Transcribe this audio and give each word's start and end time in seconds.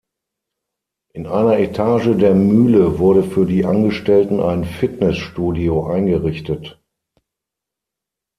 In 1.13 1.27
einer 1.27 1.59
Etage 1.59 2.17
der 2.17 2.33
Mühle 2.33 2.97
wurde 2.97 3.21
für 3.21 3.45
die 3.45 3.65
Angestellten 3.65 4.39
ein 4.39 4.65
Fitnessstudio 4.65 5.85
eingerichtet. 5.85 6.81